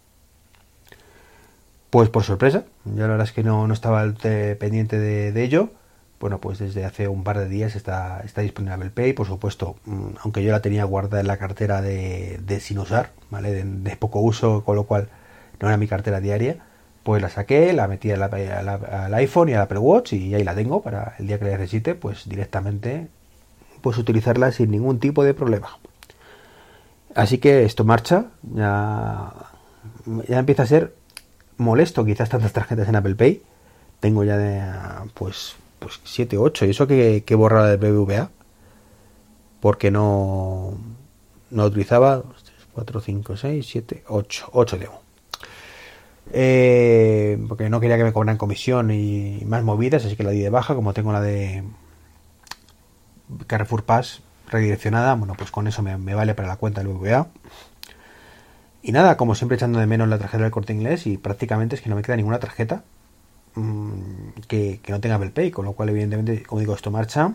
pues 1.95 2.09
por 2.09 2.23
sorpresa, 2.23 2.65
yo 2.83 3.03
la 3.03 3.07
verdad 3.07 3.25
es 3.25 3.31
que 3.31 3.41
no, 3.41 3.67
no 3.67 3.73
estaba 3.73 4.03
pendiente 4.59 4.99
de, 4.99 5.43
ello. 5.45 5.69
Bueno, 6.19 6.39
pues 6.39 6.59
desde 6.59 6.85
hace 6.85 7.07
un 7.07 7.23
par 7.23 7.38
de 7.38 7.50
días 7.50 7.75
está, 7.75 8.21
está 8.23 8.41
disponible 8.41 8.75
Apple 8.75 8.89
Pay, 8.91 9.13
por 9.13 9.27
supuesto, 9.27 9.75
mm, 9.85 10.17
aunque 10.21 10.44
yo 10.44 10.51
la 10.51 10.62
tenía 10.62 10.85
guardada 10.85 11.21
en 11.21 11.27
la 11.27 11.38
cartera 11.38 11.81
de, 11.81 12.39
de 12.44 12.59
sin 12.59 12.79
usar, 12.79 13.12
¿vale? 13.29 13.51
de, 13.63 13.95
poco 13.97 14.21
uso, 14.21 14.63
con 14.63 14.75
lo 14.75 14.85
cual 14.85 15.09
no 15.59 15.67
era 15.67 15.77
mi 15.77 15.88
cartera 15.88 16.19
diaria 16.19 16.57
pues 17.06 17.21
la 17.21 17.29
saqué, 17.29 17.71
la 17.71 17.88
metí 17.88 18.09
al 18.09 19.13
iPhone 19.13 19.50
y 19.50 19.53
al 19.53 19.62
Apple 19.62 19.77
Watch 19.77 20.13
y 20.13 20.33
ahí 20.33 20.44
la 20.44 20.56
tengo 20.56 20.81
para 20.81 21.13
el 21.19 21.27
día 21.27 21.38
que 21.38 21.45
la 21.45 21.51
necesite, 21.51 21.94
pues 21.94 22.27
directamente 22.27 23.09
pues 23.81 24.00
utilizarla 24.00 24.51
sin 24.51 24.71
ningún 24.71 25.00
tipo 25.00 25.23
de 25.23 25.35
problema. 25.35 25.77
Así 27.13 27.38
que 27.38 27.63
esto 27.63 27.83
marcha, 27.83 28.25
ya, 28.41 29.31
ya 30.27 30.39
empieza 30.39 30.63
a 30.63 30.65
ser 30.65 30.95
molesto 31.57 32.03
quizás 32.06 32.27
tantas 32.27 32.53
tarjetas 32.53 32.89
en 32.89 32.95
Apple 32.95 33.13
Pay. 33.13 33.44
Tengo 34.00 34.23
ya 34.23 34.38
de 34.38 34.63
pues 35.13 35.57
pues 35.80 36.00
7, 36.04 36.38
8 36.38 36.66
y 36.66 36.69
eso 36.69 36.88
que, 36.88 37.24
que 37.25 37.36
borrado 37.36 37.68
del 37.68 37.77
BBVA 37.77 38.31
porque 39.60 39.92
no 39.92 40.77
no 41.51 41.66
utilizaba. 41.66 42.24
4, 42.73 42.99
5, 42.99 43.38
6, 43.38 43.66
7, 43.66 44.04
8, 44.09 44.49
8 44.52 44.78
debo 44.78 45.06
eh, 46.31 47.38
porque 47.47 47.69
no 47.69 47.80
quería 47.80 47.97
que 47.97 48.04
me 48.04 48.14
cobraran 48.14 48.38
comisión 48.38 48.92
y 48.92 49.44
más 49.45 49.64
movidas, 49.64 50.06
así 50.06 50.16
que 50.16 50.23
la 50.23 50.31
di 50.31 50.42
de 50.42 50.49
baja, 50.49 50.76
como 50.76 50.94
tengo 50.94 51.11
la 51.11 51.21
de 51.21 51.64
Carrefour 53.47 53.83
Pass 53.83 54.21
redireccionada, 54.49 55.16
bueno, 55.16 55.35
pues 55.38 55.52
con 55.52 55.68
eso 55.68 55.81
me, 55.81 56.16
vale 56.16 56.33
para 56.35 56.47
la 56.47 56.57
cuenta 56.57 56.81
del 56.81 56.94
VBA. 56.94 57.28
Y 58.81 58.92
nada, 58.92 59.18
como 59.18 59.33
siempre 59.33 59.56
echando 59.56 59.80
de 59.80 59.88
menos 59.88 60.07
la 60.07 60.19
tarjeta 60.19 60.44
del 60.44 60.52
corte 60.52 60.73
inglés 60.73 61.07
y 61.07 61.18
prácticamente 61.18 61.76
es 61.76 61.81
que 61.81 61.90
no 61.90 61.95
me 61.95 62.04
queda 62.04 62.16
ninguna 62.16 62.40
tarjeta 62.40 62.83
mm, 63.56 64.42
que, 64.47 64.80
no 64.88 65.00
tenga 65.00 65.16
Apple 65.16 65.31
Pay, 65.31 65.52
con 65.52 65.66
lo 65.66 65.74
cual 65.74 65.90
evidentemente, 65.90 66.44
como 66.44 66.59
digo, 66.59 66.76
esto 66.76 66.92
marcha. 66.92 67.33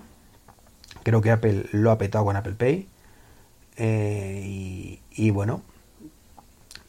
Creo 1.03 1.21
que 1.21 1.31
Apple 1.31 1.67
lo 1.73 1.91
ha 1.91 1.99
petado 1.99 2.25
con 2.25 2.37
Apple 2.37 2.55
Pay. 2.55 2.89
Eh, 3.77 5.01
y 5.11 5.31
bueno, 5.31 5.63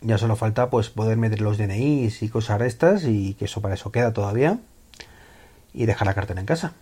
ya 0.01 0.17
solo 0.17 0.35
falta 0.35 0.69
pues 0.69 0.89
poder 0.89 1.17
meter 1.17 1.41
los 1.41 1.57
DNIs 1.57 2.23
y 2.23 2.29
cosas 2.29 2.61
estas 2.61 3.05
y 3.05 3.35
que 3.35 3.45
eso 3.45 3.61
para 3.61 3.75
eso 3.75 3.91
queda 3.91 4.13
todavía. 4.13 4.59
Y 5.73 5.85
dejar 5.85 6.07
la 6.07 6.13
cartera 6.13 6.39
en 6.39 6.45
casa. 6.45 6.73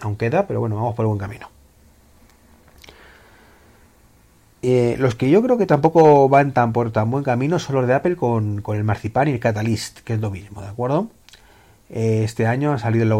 Aún 0.00 0.16
queda, 0.16 0.46
pero 0.46 0.60
bueno, 0.60 0.76
vamos 0.76 0.94
por 0.94 1.04
el 1.04 1.08
buen 1.08 1.18
camino. 1.18 1.48
Eh, 4.62 4.94
los 4.98 5.16
que 5.16 5.28
yo 5.28 5.42
creo 5.42 5.58
que 5.58 5.66
tampoco 5.66 6.28
van 6.28 6.52
tan 6.52 6.72
por 6.72 6.92
tan 6.92 7.10
buen 7.10 7.24
camino 7.24 7.58
son 7.58 7.74
los 7.76 7.86
de 7.88 7.94
Apple 7.94 8.14
con, 8.14 8.62
el 8.64 8.84
Marzipan 8.84 9.26
y 9.26 9.32
el 9.32 9.40
Catalyst, 9.40 10.00
que 10.00 10.14
es 10.14 10.20
lo 10.20 10.30
mismo, 10.30 10.62
¿de 10.62 10.68
acuerdo? 10.68 11.10
Eh, 11.92 12.24
este 12.24 12.46
año 12.46 12.72
ha 12.72 12.78
salido 12.78 13.04
en 13.04 13.08
la 13.10 13.16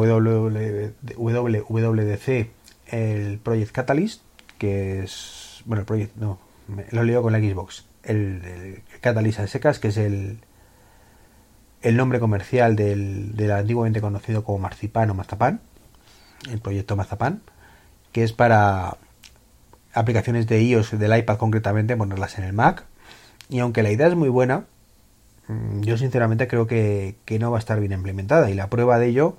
WWDC 1.17 2.51
el 2.87 3.39
Project 3.39 3.73
Catalyst, 3.73 4.23
que 4.59 5.05
es. 5.05 5.63
Bueno, 5.67 5.83
el 5.83 5.87
Project. 5.87 6.17
No, 6.17 6.41
lo 6.91 7.05
leo 7.05 7.23
con 7.23 7.33
la 7.33 7.39
Xbox 7.39 7.87
el, 8.05 8.83
el 9.03 9.49
Secas, 9.49 9.79
que 9.79 9.89
es 9.89 9.97
el, 9.97 10.39
el 11.83 11.97
nombre 11.97 12.21
comercial 12.21 12.77
del, 12.77 13.37
del, 13.37 13.51
antiguamente 13.53 14.01
conocido 14.01 14.45
como 14.45 14.59
Marzipan 14.59 15.11
o 15.11 15.15
Mazapán, 15.15 15.61
el 16.51 16.61
proyecto 16.61 16.97
Mazapán, 16.97 17.43
que 18.13 18.25
es 18.25 18.33
para 18.33 18.97
aplicaciones 19.95 20.47
de 20.47 20.63
iOS, 20.63 20.99
del 20.99 21.17
iPad 21.17 21.37
concretamente, 21.37 21.97
ponerlas 21.97 22.39
en 22.39 22.45
el 22.45 22.53
Mac. 22.53 22.85
Y 23.49 23.59
aunque 23.59 23.83
la 23.83 23.91
idea 23.91 24.09
es 24.09 24.15
muy 24.15 24.29
buena, 24.29 24.65
yo 25.81 25.97
sinceramente 25.97 26.49
creo 26.49 26.67
que, 26.67 27.17
que 27.25 27.39
no 27.39 27.51
va 27.51 27.59
a 27.59 27.61
estar 27.61 27.79
bien 27.81 27.93
implementada. 27.93 28.51
Y 28.51 28.55
la 28.55 28.71
prueba 28.71 28.99
de 28.99 29.09
ello 29.09 29.37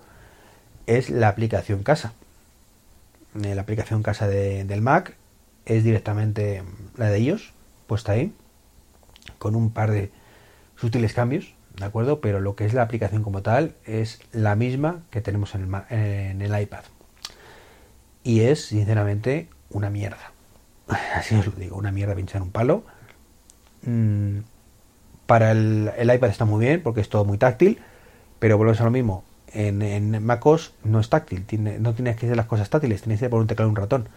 es 0.88 1.10
la 1.10 1.30
aplicación 1.30 1.84
casa. 1.84 2.14
la 3.34 3.62
aplicación 3.62 4.04
casa 4.04 4.28
del 4.28 4.82
Mac 4.82 5.16
es 5.66 5.84
directamente 5.84 6.64
la 6.98 7.10
de 7.10 7.18
ellos, 7.18 7.54
puesta 7.88 8.14
ahí, 8.14 8.34
con 9.40 9.56
un 9.56 9.72
par 9.72 9.92
de 9.92 10.12
sutiles 10.76 11.14
cambios, 11.14 11.56
¿de 11.78 11.86
acuerdo? 11.86 12.22
Pero 12.22 12.42
lo 12.42 12.56
que 12.56 12.66
es 12.66 12.74
la 12.74 12.82
aplicación 12.82 13.24
como 13.24 13.42
tal 13.42 13.76
es 13.86 14.20
la 14.32 14.56
misma 14.56 15.02
que 15.10 15.22
tenemos 15.22 15.56
en 15.56 15.74
el, 15.74 15.82
en 15.90 16.42
el 16.42 16.62
iPad. 16.62 16.84
Y 18.24 18.42
es, 18.42 18.66
sinceramente, 18.66 19.48
una 19.70 19.90
mierda. 19.90 20.32
Así 21.16 21.36
os 21.36 21.46
lo 21.48 21.54
digo, 21.54 21.78
una 21.78 21.92
mierda 21.92 22.16
pinchar 22.16 22.42
un 22.42 22.52
palo. 22.52 22.84
Mm, 23.84 24.40
para 25.26 25.52
el, 25.52 25.92
iPad 26.00 26.30
está 26.30 26.46
muy 26.46 26.66
bien 26.66 26.82
porque 26.82 27.02
es 27.02 27.10
todo 27.10 27.26
muy 27.26 27.38
táctil, 27.38 27.80
pero 28.40 28.58
volvemos 28.58 28.82
a 28.82 28.86
lo 28.86 28.92
mismo. 28.92 29.24
En, 29.54 29.82
en 29.82 30.24
MacOS 30.24 30.74
no 30.84 31.00
es 31.00 31.10
táctil, 31.10 31.46
tiene, 31.46 31.80
no 31.80 31.94
tienes 31.94 32.18
que 32.18 32.28
ser 32.28 32.36
las 32.36 32.48
cosas 32.48 32.70
táctiles, 32.70 33.02
tienes 33.02 33.20
que 33.20 33.30
por 33.30 33.40
un 33.40 33.48
teclado 33.48 33.70
y 33.70 33.72
un 33.72 33.76
ratón. 33.76 34.10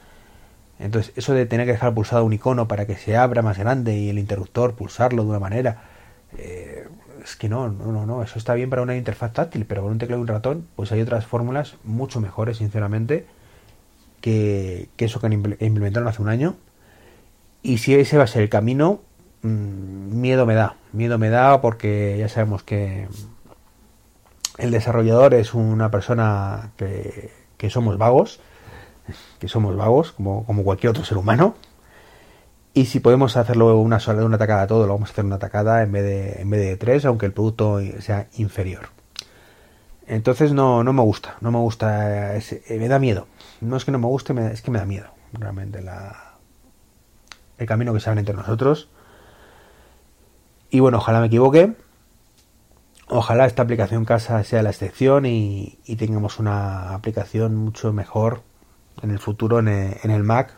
Entonces, 0.78 1.12
eso 1.16 1.32
de 1.32 1.46
tener 1.46 1.66
que 1.66 1.72
dejar 1.72 1.94
pulsado 1.94 2.24
un 2.24 2.32
icono 2.32 2.68
para 2.68 2.86
que 2.86 2.96
se 2.96 3.16
abra 3.16 3.42
más 3.42 3.58
grande 3.58 3.96
y 3.96 4.10
el 4.10 4.18
interruptor 4.18 4.74
pulsarlo 4.74 5.22
de 5.22 5.28
una 5.30 5.38
manera, 5.38 5.84
eh, 6.36 6.86
es 7.22 7.36
que 7.36 7.48
no, 7.48 7.68
no, 7.68 7.92
no, 7.92 8.06
no, 8.06 8.22
eso 8.22 8.38
está 8.38 8.54
bien 8.54 8.70
para 8.70 8.82
una 8.82 8.96
interfaz 8.96 9.32
táctil, 9.32 9.64
pero 9.66 9.82
con 9.82 9.92
un 9.92 9.98
teclado 9.98 10.20
y 10.20 10.22
un 10.22 10.28
ratón, 10.28 10.66
pues 10.76 10.92
hay 10.92 11.00
otras 11.00 11.26
fórmulas 11.26 11.76
mucho 11.82 12.20
mejores, 12.20 12.58
sinceramente, 12.58 13.26
que, 14.20 14.88
eso 14.98 15.20
que 15.20 15.26
implementaron 15.26 16.08
hace 16.08 16.22
un 16.22 16.28
año. 16.28 16.56
Y 17.62 17.78
si 17.78 17.94
ese 17.94 18.18
va 18.18 18.24
a 18.24 18.26
ser 18.28 18.42
el 18.42 18.48
camino, 18.48 19.00
mm, 19.46 20.20
miedo 20.20 20.46
me 20.46 20.54
da, 20.54 20.76
miedo 20.92 21.18
me 21.18 21.30
da 21.30 21.60
porque 21.60 22.16
ya 22.18 22.28
sabemos 22.28 22.62
que 22.62 23.08
el 24.58 24.70
desarrollador 24.70 25.34
es 25.34 25.54
una 25.54 25.90
persona 25.90 26.70
que, 26.76 27.32
que 27.56 27.70
somos 27.70 27.98
vagos 27.98 28.40
que 29.38 29.48
somos 29.48 29.76
vagos, 29.76 30.12
como, 30.12 30.44
como 30.44 30.64
cualquier 30.64 30.90
otro 30.90 31.04
ser 31.04 31.18
humano. 31.18 31.54
Y 32.74 32.86
si 32.86 33.00
podemos 33.00 33.36
hacerlo 33.36 33.78
una 33.78 34.00
sola, 34.00 34.24
una 34.24 34.38
tacada 34.38 34.66
todo, 34.66 34.86
lo 34.86 34.94
vamos 34.94 35.08
a 35.08 35.12
hacer 35.12 35.24
una 35.24 35.38
tacada 35.38 35.82
en 35.82 35.92
vez 35.92 36.02
de, 36.02 36.42
en 36.42 36.50
vez 36.50 36.60
de 36.60 36.76
tres, 36.76 37.04
aunque 37.06 37.26
el 37.26 37.32
producto 37.32 37.80
sea 38.00 38.28
inferior. 38.36 38.90
Entonces 40.06 40.52
no, 40.52 40.84
no 40.84 40.92
me 40.92 41.02
gusta, 41.02 41.36
no 41.40 41.50
me 41.50 41.58
gusta, 41.58 42.34
me 42.68 42.88
da 42.88 42.98
miedo. 42.98 43.26
No 43.60 43.76
es 43.76 43.84
que 43.84 43.92
no 43.92 43.98
me 43.98 44.06
guste, 44.06 44.34
es 44.52 44.60
que 44.60 44.70
me 44.70 44.78
da 44.78 44.84
miedo, 44.84 45.06
realmente, 45.32 45.80
la, 45.82 46.34
el 47.58 47.66
camino 47.66 47.94
que 47.94 48.00
se 48.00 48.10
abre 48.10 48.20
entre 48.20 48.36
nosotros. 48.36 48.90
Y 50.76 50.80
bueno, 50.80 50.98
ojalá 50.98 51.20
me 51.20 51.28
equivoque. 51.28 51.74
Ojalá 53.08 53.46
esta 53.46 53.62
aplicación 53.62 54.04
casa 54.04 54.44
sea 54.44 54.62
la 54.62 54.68
excepción 54.68 55.24
y, 55.24 55.78
tengamos 55.96 56.38
una 56.38 56.92
aplicación 56.92 57.56
mucho 57.56 57.94
mejor 57.94 58.42
en 59.00 59.10
el 59.10 59.18
futuro 59.18 59.58
en 59.58 59.68
el, 59.68 60.22
Mac, 60.22 60.52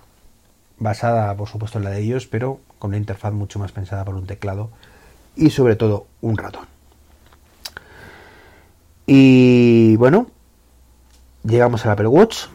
basada 0.76 1.36
por 1.36 1.48
supuesto 1.48 1.78
en 1.78 1.84
la 1.84 1.90
de 1.90 2.00
ellos, 2.00 2.26
pero 2.26 2.58
con 2.80 2.88
una 2.88 2.96
interfaz 2.96 3.32
mucho 3.32 3.60
más 3.60 3.70
pensada 3.70 4.04
por 4.04 4.16
un 4.16 4.26
teclado 4.26 4.70
y 5.36 5.50
sobre 5.50 5.76
todo 5.76 6.08
un 6.20 6.36
ratón. 6.36 6.66
Y 9.06 9.94
bueno, 9.98 10.26
llegamos 11.44 11.86
al 11.86 11.92
Apple 11.92 12.08
Watch, 12.08 12.46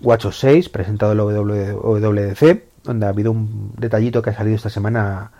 WatchOS 0.00 0.40
6, 0.40 0.68
presentado 0.70 1.12
en 1.12 1.18
la 1.18 1.24
WWDC, 1.24 2.64
donde 2.82 3.06
ha 3.06 3.10
habido 3.10 3.30
un 3.30 3.74
detallito 3.78 4.22
que 4.22 4.30
ha 4.30 4.34
salido 4.34 4.56
esta 4.56 4.70
semana 4.70 5.30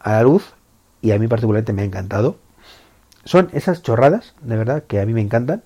a 0.00 0.12
la 0.12 0.22
luz 0.22 0.54
y 1.02 1.12
a 1.12 1.18
mí 1.18 1.28
particularmente 1.28 1.72
me 1.72 1.82
ha 1.82 1.84
encantado. 1.84 2.36
Son 3.24 3.50
esas 3.52 3.82
chorradas, 3.82 4.34
de 4.40 4.56
verdad, 4.56 4.84
que 4.84 5.00
a 5.00 5.06
mí 5.06 5.12
me 5.12 5.20
encantan, 5.20 5.62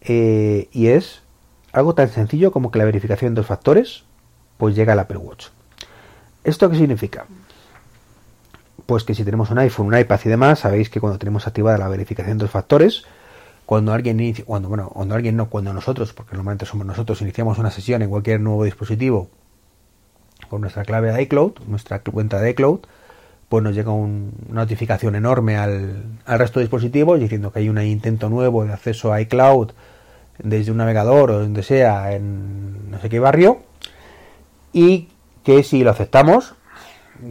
eh, 0.00 0.68
y 0.72 0.88
es 0.88 1.22
algo 1.72 1.94
tan 1.94 2.08
sencillo 2.08 2.52
como 2.52 2.70
que 2.70 2.78
la 2.78 2.84
verificación 2.84 3.34
de 3.34 3.40
dos 3.40 3.46
factores 3.46 4.04
pues 4.58 4.76
llega 4.76 4.92
al 4.92 4.98
Apple 4.98 5.18
Watch. 5.18 5.48
¿Esto 6.44 6.70
qué 6.70 6.76
significa? 6.76 7.26
Pues 8.86 9.02
que 9.02 9.14
si 9.14 9.24
tenemos 9.24 9.50
un 9.50 9.58
iPhone, 9.58 9.86
un 9.86 9.98
iPad 9.98 10.20
y 10.24 10.28
demás, 10.28 10.60
sabéis 10.60 10.90
que 10.90 11.00
cuando 11.00 11.18
tenemos 11.18 11.46
activada 11.46 11.78
la 11.78 11.88
verificación 11.88 12.38
de 12.38 12.44
dos 12.44 12.50
factores, 12.50 13.04
cuando 13.66 13.92
alguien 13.92 14.20
inicia, 14.20 14.44
cuando 14.44 14.68
bueno, 14.68 14.90
cuando 14.90 15.14
alguien 15.14 15.36
no, 15.36 15.48
cuando 15.48 15.72
nosotros, 15.72 16.12
porque 16.12 16.36
normalmente 16.36 16.66
somos 16.66 16.86
nosotros, 16.86 17.22
iniciamos 17.22 17.58
una 17.58 17.70
sesión 17.70 18.02
en 18.02 18.10
cualquier 18.10 18.40
nuevo 18.40 18.64
dispositivo 18.64 19.30
con 20.50 20.60
nuestra 20.60 20.84
clave 20.84 21.12
de 21.12 21.22
iCloud, 21.22 21.60
nuestra 21.66 22.00
cuenta 22.00 22.40
de 22.40 22.50
iCloud, 22.50 22.80
pues 23.54 23.62
nos 23.62 23.76
llega 23.76 23.92
una 23.92 24.32
notificación 24.48 25.14
enorme 25.14 25.56
al, 25.56 26.18
resto 26.26 26.58
de 26.58 26.64
dispositivos 26.64 27.20
diciendo 27.20 27.52
que 27.52 27.60
hay 27.60 27.68
un 27.68 27.80
intento 27.80 28.28
nuevo 28.28 28.64
de 28.64 28.72
acceso 28.72 29.12
a 29.12 29.20
iCloud 29.20 29.70
desde 30.42 30.72
un 30.72 30.78
navegador 30.78 31.30
o 31.30 31.38
donde 31.38 31.62
sea 31.62 32.14
en 32.14 32.90
no 32.90 33.00
sé 33.00 33.08
qué 33.08 33.20
barrio 33.20 33.62
y 34.72 35.06
que 35.44 35.62
si 35.62 35.84
lo 35.84 35.92
aceptamos 35.92 36.56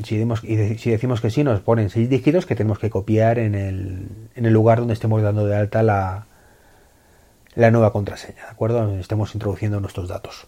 si, 0.05 0.25
si 0.77 0.91
decimos 0.91 1.19
que 1.19 1.29
sí 1.29 1.43
nos 1.43 1.59
ponen 1.59 1.89
seis 1.89 2.09
dígitos 2.09 2.45
que 2.45 2.55
tenemos 2.55 2.79
que 2.79 2.89
copiar 2.89 3.37
en 3.37 3.53
el, 3.53 4.07
en 4.33 4.45
el 4.45 4.53
lugar 4.53 4.79
donde 4.79 4.93
estemos 4.93 5.21
dando 5.21 5.45
de 5.45 5.57
alta 5.57 5.83
la, 5.83 6.27
la 7.55 7.69
nueva 7.69 7.91
contraseña, 7.91 8.45
¿de 8.45 8.49
acuerdo? 8.49 8.79
Donde 8.79 9.01
estemos 9.01 9.35
introduciendo 9.35 9.81
nuestros 9.81 10.07
datos. 10.07 10.47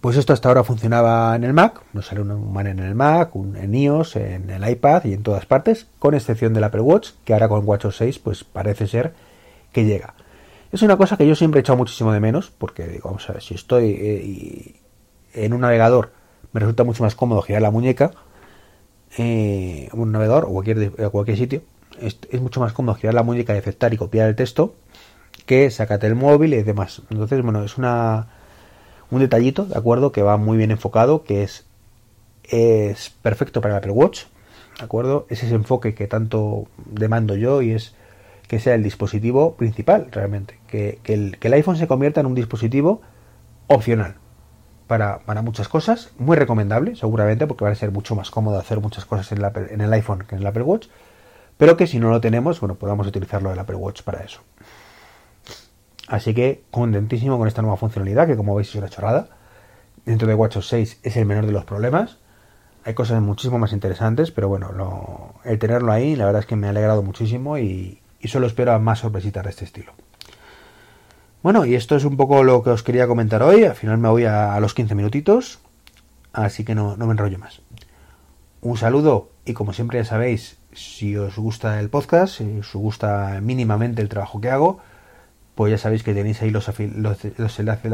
Pues 0.00 0.16
esto 0.16 0.32
hasta 0.32 0.48
ahora 0.48 0.64
funcionaba 0.64 1.36
en 1.36 1.44
el 1.44 1.52
Mac, 1.52 1.82
nos 1.92 2.06
sale 2.06 2.22
un 2.22 2.52
man 2.52 2.66
en 2.66 2.78
el 2.78 2.94
Mac, 2.94 3.36
un, 3.36 3.56
en 3.56 3.74
iOS, 3.74 4.16
en 4.16 4.50
el 4.50 4.68
iPad 4.68 5.04
y 5.04 5.12
en 5.12 5.22
todas 5.22 5.46
partes, 5.46 5.86
con 5.98 6.14
excepción 6.14 6.54
del 6.54 6.64
Apple 6.64 6.80
Watch, 6.80 7.10
que 7.24 7.34
ahora 7.34 7.48
con 7.48 7.66
WatchOS 7.66 7.96
6 7.96 8.18
pues 8.18 8.42
parece 8.42 8.86
ser 8.86 9.12
que 9.72 9.84
llega. 9.84 10.14
Es 10.72 10.82
una 10.82 10.96
cosa 10.96 11.16
que 11.16 11.26
yo 11.26 11.34
siempre 11.34 11.58
he 11.58 11.62
echado 11.62 11.76
muchísimo 11.76 12.12
de 12.12 12.20
menos, 12.20 12.50
porque 12.50 12.86
digo, 12.88 13.10
vamos 13.10 13.28
a 13.28 13.34
ver, 13.34 13.42
si 13.42 13.54
estoy 13.54 13.90
eh, 14.00 14.74
en 15.34 15.52
un 15.52 15.60
navegador, 15.60 16.12
me 16.52 16.60
resulta 16.60 16.84
mucho 16.84 17.02
más 17.02 17.14
cómodo 17.14 17.42
girar 17.42 17.62
la 17.62 17.70
muñeca, 17.70 18.12
eh, 19.18 19.90
un 19.92 20.10
navegador 20.10 20.46
o 20.46 20.48
cualquier, 20.48 20.90
cualquier 21.10 21.36
sitio, 21.36 21.62
es, 22.00 22.18
mucho 22.40 22.60
más 22.60 22.72
cómodo 22.72 22.94
girar 22.94 23.14
la 23.14 23.22
muñeca 23.22 23.54
y 23.54 23.58
aceptar 23.58 23.92
y 23.92 23.98
copiar 23.98 24.28
el 24.28 24.36
texto 24.36 24.74
que 25.46 25.70
sacate 25.70 26.06
el 26.06 26.14
móvil 26.14 26.54
y 26.54 26.62
demás. 26.62 27.02
Entonces, 27.10 27.42
bueno, 27.42 27.64
es 27.64 27.76
una 27.76 28.28
un 29.12 29.20
detallito, 29.20 29.66
¿de 29.66 29.78
acuerdo? 29.78 30.10
Que 30.10 30.22
va 30.22 30.38
muy 30.38 30.56
bien 30.56 30.70
enfocado, 30.70 31.22
que 31.22 31.42
es, 31.42 31.66
es 32.44 33.10
perfecto 33.10 33.60
para 33.60 33.74
el 33.74 33.78
Apple 33.78 33.92
Watch, 33.92 34.24
¿de 34.78 34.84
acuerdo? 34.84 35.26
Es 35.28 35.42
ese 35.42 35.54
enfoque 35.54 35.94
que 35.94 36.06
tanto 36.06 36.66
demando 36.86 37.36
yo 37.36 37.60
y 37.60 37.72
es 37.72 37.94
que 38.48 38.58
sea 38.58 38.74
el 38.74 38.82
dispositivo 38.82 39.54
principal 39.54 40.08
realmente, 40.10 40.58
que, 40.66 40.98
el, 41.04 41.52
iPhone 41.52 41.76
se 41.76 41.86
convierta 41.86 42.20
en 42.20 42.26
un 42.26 42.34
dispositivo 42.34 43.02
opcional 43.66 44.16
para, 44.86 45.20
muchas 45.42 45.68
cosas, 45.68 46.12
muy 46.18 46.36
recomendable 46.36 46.96
seguramente 46.96 47.46
porque 47.46 47.64
va 47.66 47.70
a 47.70 47.74
ser 47.74 47.90
mucho 47.90 48.14
más 48.14 48.30
cómodo 48.30 48.58
hacer 48.58 48.80
muchas 48.80 49.04
cosas 49.04 49.30
en 49.32 49.44
el, 49.44 49.50
en 49.70 49.80
el 49.82 49.92
iPhone 49.92 50.24
que 50.26 50.36
en 50.36 50.40
el 50.40 50.46
Apple 50.46 50.62
Watch, 50.62 50.88
pero 51.58 51.76
que 51.76 51.86
si 51.86 51.98
no 51.98 52.10
lo 52.10 52.22
tenemos, 52.22 52.60
bueno, 52.60 52.76
podamos 52.76 53.06
utilizarlo 53.06 53.52
el 53.52 53.58
Apple 53.58 53.76
Watch 53.76 54.02
para 54.02 54.22
eso. 54.24 54.40
Así 56.12 56.34
que 56.34 56.62
contentísimo 56.70 57.38
con 57.38 57.48
esta 57.48 57.62
nueva 57.62 57.78
funcionalidad, 57.78 58.26
que 58.26 58.36
como 58.36 58.54
veis 58.54 58.68
es 58.68 58.74
una 58.74 58.90
chorrada. 58.90 59.28
Dentro 60.04 60.28
de 60.28 60.34
WatchOS 60.34 60.68
6 60.68 61.00
es 61.04 61.16
el 61.16 61.24
menor 61.24 61.46
de 61.46 61.52
los 61.52 61.64
problemas. 61.64 62.18
Hay 62.84 62.92
cosas 62.92 63.22
muchísimo 63.22 63.58
más 63.58 63.72
interesantes, 63.72 64.30
pero 64.30 64.46
bueno, 64.46 65.32
el 65.44 65.58
tenerlo 65.58 65.90
ahí, 65.90 66.14
la 66.14 66.26
verdad 66.26 66.40
es 66.40 66.46
que 66.46 66.54
me 66.54 66.66
ha 66.66 66.70
alegrado 66.70 67.02
muchísimo 67.02 67.56
y, 67.56 68.02
solo 68.26 68.46
espero 68.46 68.78
más 68.78 68.98
sorpresitas 68.98 69.42
de 69.42 69.48
este 69.48 69.64
estilo. 69.64 69.94
Bueno, 71.42 71.64
y 71.64 71.76
esto 71.76 71.96
es 71.96 72.04
un 72.04 72.18
poco 72.18 72.44
lo 72.44 72.62
que 72.62 72.68
os 72.68 72.82
quería 72.82 73.06
comentar 73.06 73.42
hoy. 73.42 73.64
Al 73.64 73.74
final 73.74 73.96
me 73.96 74.10
voy 74.10 74.26
a, 74.26 74.60
los 74.60 74.74
15 74.74 74.94
minutitos, 74.94 75.60
así 76.34 76.62
que 76.62 76.74
no, 76.74 76.94
me 76.94 77.12
enrollo 77.12 77.38
más. 77.38 77.62
Un 78.60 78.76
saludo 78.76 79.30
y 79.46 79.54
como 79.54 79.72
siempre 79.72 79.98
ya 80.00 80.04
sabéis, 80.04 80.58
si 80.74 81.16
os 81.16 81.38
gusta 81.38 81.80
el 81.80 81.88
podcast, 81.88 82.36
si 82.36 82.58
os 82.58 82.74
gusta 82.74 83.40
mínimamente 83.40 84.02
el 84.02 84.10
trabajo 84.10 84.42
que 84.42 84.50
hago, 84.50 84.82
pues 85.54 85.70
ya 85.70 85.78
sabéis 85.78 86.02
que 86.02 86.14
tenéis 86.14 86.40
ahí 86.42 86.50
los, 86.50 86.66
los, 86.68 87.24
enlaces, 87.58 87.90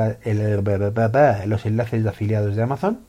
los 1.46 1.66
enlaces 1.66 2.02
de 2.04 2.08
afiliados 2.08 2.56
de 2.56 2.62
Amazon 2.62 3.00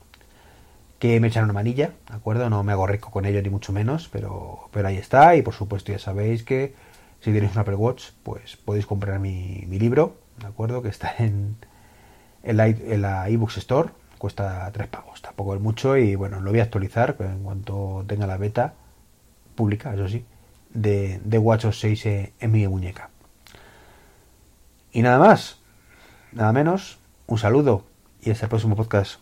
que 1.00 1.20
me 1.20 1.30
echan 1.30 1.46
una 1.46 1.54
manilla, 1.54 1.94
¿de 2.10 2.16
acuerdo? 2.16 2.50
No 2.50 2.62
me 2.64 2.74
hago 2.74 2.86
rico 2.86 3.10
con 3.10 3.26
ello 3.26 3.42
ni 3.42 3.50
mucho 3.50 3.72
menos, 3.72 4.10
pero, 4.12 4.70
pero 4.72 4.90
ahí 4.90 4.98
está 4.98 5.36
y 5.36 5.42
por 5.42 5.54
supuesto 5.54 5.92
ya 5.94 6.00
sabéis 6.00 6.44
que 6.44 6.76
si 7.22 7.32
tenéis 7.32 7.54
un 7.54 7.60
Apple 7.60 7.76
Watch, 7.76 8.10
pues 8.24 8.58
podéis 8.58 8.86
comprar 8.86 9.20
mi, 9.20 9.66
libro, 9.66 10.18
¿de 10.40 10.48
acuerdo? 10.48 10.82
Que 10.82 10.90
está 10.90 11.16
en, 11.20 11.56
en, 12.44 12.58
la, 12.58 12.68
en 12.68 13.06
eBooks 13.34 13.58
Store, 13.58 13.90
cuesta 14.18 14.70
tres 14.74 14.88
pagos, 14.88 15.22
tampoco 15.22 15.56
es 15.56 15.62
mucho 15.62 15.96
y 15.98 16.16
bueno, 16.16 16.42
lo 16.42 16.52
voy 16.52 16.60
a 16.60 16.64
actualizar 16.64 17.16
en 17.20 17.44
cuanto 17.44 18.04
tenga 18.06 18.28
la 18.28 18.38
beta 18.38 18.74
pública, 19.56 19.94
eso 19.94 20.10
sí, 20.10 20.26
de, 20.74 21.22
de 21.24 21.38
WatchOS 21.38 21.80
6 21.80 22.06
en 22.40 22.52
mi 22.52 22.68
muñeca. 22.68 23.10
Y 24.92 25.02
nada 25.02 25.20
más, 25.20 25.60
nada 26.32 26.52
menos, 26.52 27.00
un 27.28 27.38
saludo 27.38 27.86
y 28.22 28.32
hasta 28.32 28.46
el 28.46 28.50
próximo 28.50 28.76
podcast. 28.76 29.20